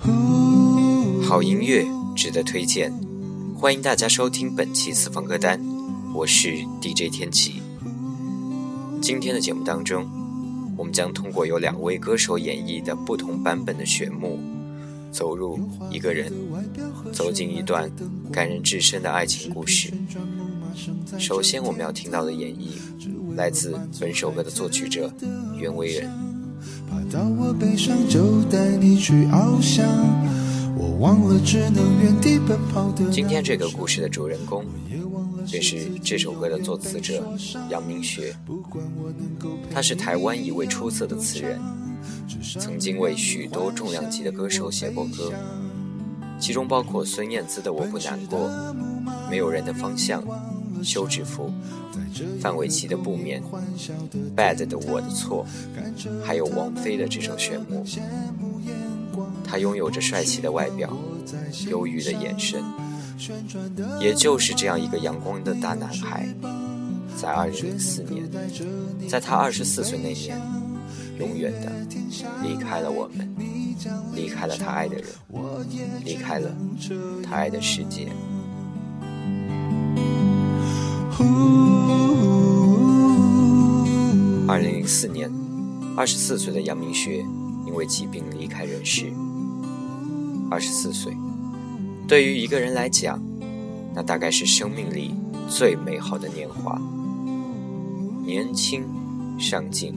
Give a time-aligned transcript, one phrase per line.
[0.00, 2.90] 好音乐值得推荐，
[3.54, 5.60] 欢迎大家收听本期私房歌单，
[6.14, 7.60] 我是 DJ 天启。
[9.02, 10.08] 今天的节目当中，
[10.78, 14.38] 我们将通过由两位歌手演绎的不同版本的旋木，
[15.12, 15.60] 走入
[15.90, 16.32] 一个人，
[17.12, 17.90] 走进一段
[18.32, 19.92] 感人至深的爱情故事。
[21.18, 22.70] 首先，我们要听到的演绎，
[23.36, 25.12] 来自本首歌的作曲者
[25.58, 26.29] 袁惟仁。
[33.10, 34.64] 今天这个故事的主人公，
[35.50, 37.22] 便是这首歌的作词者
[37.68, 38.34] 杨明学。
[39.72, 41.60] 他是台湾一位出色的词人，
[42.58, 45.32] 曾经为许多重量级的歌手写过歌，
[46.38, 48.48] 其中包括孙燕姿的《我不难过》，
[49.30, 50.22] 没有人的方向。
[50.82, 51.52] 休止符，
[52.40, 53.42] 范玮琪的不眠
[54.36, 55.46] ，Bad 的我的错，
[56.24, 57.84] 还有王菲的这首旋木。
[59.44, 60.96] 他拥有着帅气的外表，
[61.68, 62.62] 忧郁的眼神，
[64.00, 66.28] 也就是这样一个阳光的大男孩，
[67.16, 68.30] 在2004年，
[69.08, 70.40] 在他24岁那年，
[71.18, 71.72] 永远的
[72.44, 73.28] 离开了我们，
[74.14, 75.06] 离开了他爱的人，
[76.04, 76.54] 离开了
[77.24, 78.08] 他爱的世界。
[84.48, 85.30] 二零零四年，
[85.96, 87.24] 二十四岁的杨明学
[87.66, 89.12] 因为疾病离开人世。
[90.50, 91.16] 二十四岁，
[92.08, 93.22] 对于一个人来讲，
[93.94, 95.14] 那大概是生命里
[95.48, 96.80] 最美好的年华。
[98.24, 98.84] 年轻、
[99.38, 99.94] 上进，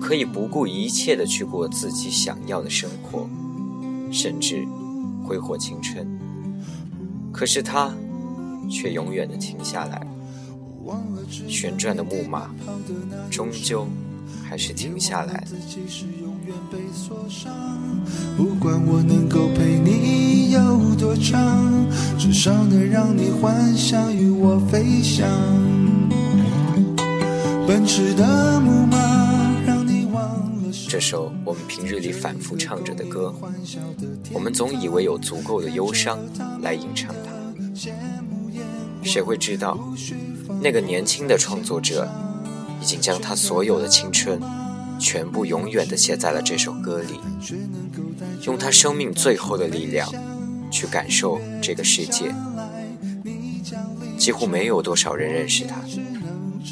[0.00, 3.28] 可以不顾一切的去过自己想要的生活，
[4.10, 4.66] 甚至
[5.24, 6.06] 挥霍青春。
[7.32, 7.92] 可是他。
[8.68, 10.06] 却永远的停下来，
[11.48, 12.50] 旋转的木马
[13.30, 13.86] 终究
[14.42, 15.44] 还是停下来。
[18.36, 21.86] 不管我能够陪你有多长，
[22.18, 25.28] 至少能让你幻想与我飞翔。
[27.66, 28.96] 奔驰的木马
[29.66, 30.72] 让你忘了。
[30.88, 33.34] 这首我们平日里反复唱着的歌，
[34.32, 36.18] 我们总以为有足够的忧伤
[36.62, 37.32] 来吟唱它。
[39.02, 39.78] 谁会知道，
[40.60, 42.08] 那个年轻的创作者，
[42.80, 44.40] 已经将他所有的青春，
[44.98, 47.20] 全部永远的写在了这首歌里，
[48.42, 50.08] 用他生命最后的力量，
[50.70, 52.34] 去感受这个世界。
[54.18, 55.76] 几乎没有多少人认识他，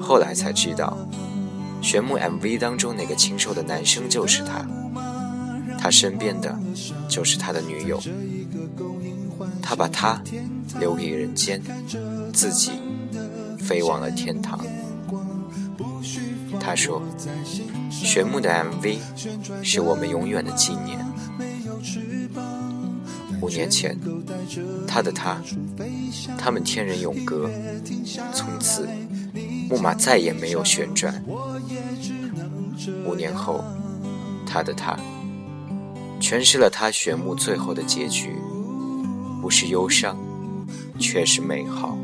[0.00, 0.98] 后来才知道，
[1.80, 4.66] 玄木 MV 当中那个清瘦的男生就是他，
[5.78, 6.58] 他身边的，
[7.08, 8.02] 就是他的女友。
[9.62, 10.22] 他把他
[10.78, 11.60] 留给人间，
[12.32, 12.72] 自己
[13.58, 14.58] 飞往了天堂。
[16.60, 17.02] 他说
[17.90, 18.98] ：“玄木的 MV
[19.62, 20.98] 是我们永远的纪念。”
[23.40, 23.96] 五年前，
[24.86, 25.40] 他的他，
[26.36, 27.48] 他们天人永隔，
[28.32, 28.88] 从此
[29.70, 31.22] 木马再也没有旋转。
[33.04, 33.62] 五年后，
[34.44, 34.98] 他的他，
[36.20, 38.34] 诠释了他玄木最后的结局。
[39.48, 40.14] 不是忧伤，
[40.98, 41.96] 却是美好。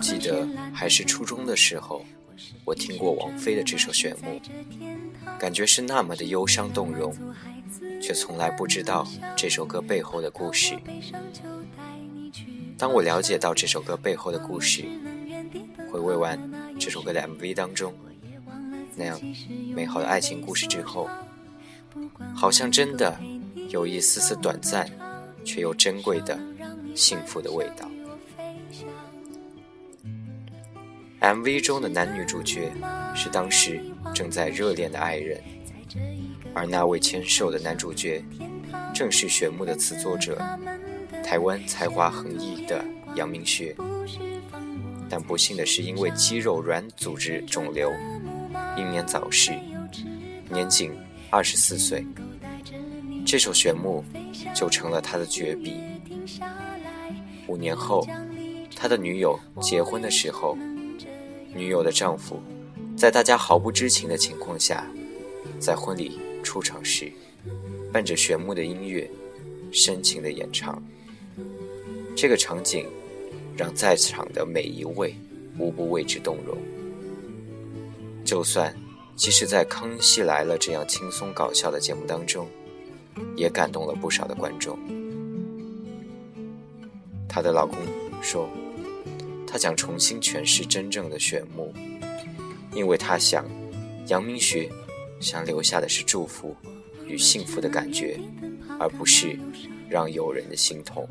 [0.00, 2.04] 记得还是初中的时候，
[2.64, 4.40] 我听过王菲的这首《旋木》，
[5.38, 7.14] 感觉是那么的忧伤动容，
[8.02, 9.06] 却从来不知道
[9.36, 10.76] 这首歌背后的故事。
[12.76, 14.84] 当我了解到这首歌背后的故事，
[15.90, 16.38] 回味完
[16.78, 17.94] 这首歌的 MV 当中
[18.96, 19.18] 那样
[19.74, 21.08] 美好的爱情故事之后，
[22.34, 23.18] 好像真的
[23.68, 24.90] 有一丝丝短暂
[25.44, 26.38] 却又珍贵的
[26.94, 27.88] 幸福的味道。
[31.20, 32.72] MV 中的男女主角
[33.14, 33.80] 是当时
[34.14, 35.40] 正在热恋的爱人，
[36.54, 38.22] 而那位纤瘦的男主角
[38.94, 40.38] 正是玄木的词作者
[41.24, 42.84] 台湾才华横溢的
[43.16, 43.74] 杨明学，
[45.08, 47.90] 但不幸的是，因为肌肉软组织肿瘤，
[48.76, 49.52] 英年早逝，
[50.50, 50.92] 年仅
[51.30, 52.06] 二十四岁。
[53.24, 54.04] 这首玄木
[54.54, 55.80] 就成了他的绝笔。
[57.46, 58.06] 五年后，
[58.84, 60.58] 他的女友结婚的时候，
[61.54, 62.38] 女友的丈夫
[62.94, 64.86] 在大家毫不知情的情况下，
[65.58, 67.10] 在婚礼出场时，
[67.90, 69.10] 伴着旋木的音乐，
[69.72, 70.82] 深情的演唱。
[72.14, 72.86] 这个场景
[73.56, 75.16] 让在场的每一位
[75.58, 76.54] 无不为之动容。
[78.22, 78.76] 就算
[79.16, 82.46] 即使在《康熙来了》这样轻松搞笑的节目当中，
[83.34, 84.78] 也感动了不少的观众。
[87.26, 87.78] 她的老公
[88.20, 88.46] 说
[89.54, 91.72] ：“他想重新诠释真正的炫目，
[92.74, 93.44] 因为他想，
[94.08, 94.68] 杨明学
[95.20, 96.56] 想留下的是祝福
[97.06, 98.18] 与幸福的感觉，
[98.80, 99.38] 而不是
[99.88, 101.08] 让友人的心痛。”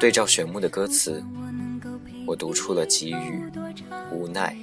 [0.00, 1.22] 对照玄牧的歌词，
[2.26, 3.42] 我读出了给予、
[4.10, 4.56] 无奈、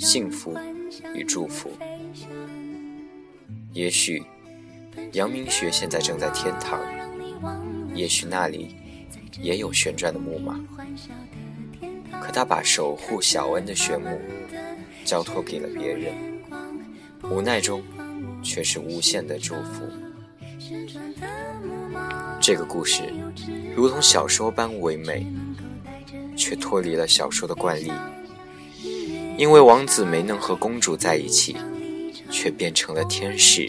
[0.00, 0.58] 幸福
[1.14, 1.70] 与祝福。
[3.72, 4.20] 也许
[5.12, 6.80] 杨明学现在正在天堂，
[7.94, 8.74] 也许那里
[9.40, 10.58] 也有旋转的木马，
[12.20, 14.20] 可他把守护小恩的玄木
[15.04, 16.14] 交托给了别人，
[17.30, 17.82] 无奈中
[18.42, 19.88] 却是无限的祝福。
[22.40, 23.02] 这个故事
[23.74, 25.26] 如同小说般唯美，
[26.36, 27.90] 却脱离了小说的惯例。
[29.36, 31.56] 因为王子没能和公主在一起，
[32.30, 33.68] 却变成了天使，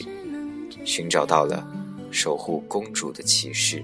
[0.83, 1.68] 寻找到了
[2.11, 3.83] 守护公主的骑士。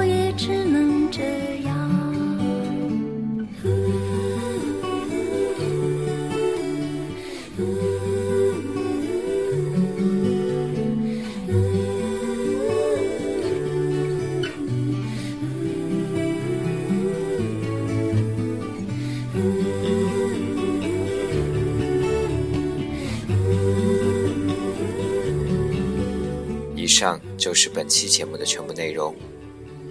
[27.01, 29.15] 上就是本期节目的全部内容。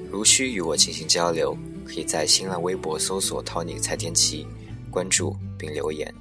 [0.09, 4.47] 如需与我进行交流，可以在新浪微博搜索 “Tony 蔡天琪”，
[4.93, 6.15] 关注并留言。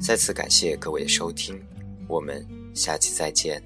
[0.00, 1.62] 再次感谢各位的收听，
[2.08, 2.44] 我们
[2.74, 3.62] 下期再见。